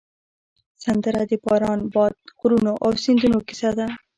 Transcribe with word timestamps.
سندره 0.83 1.21
د 1.29 1.31
باران، 1.45 1.79
باد، 1.93 2.15
غرونو 2.39 2.73
او 2.83 2.91
سیندونو 3.03 3.39
کیسه 3.47 3.69
ده 3.77 3.87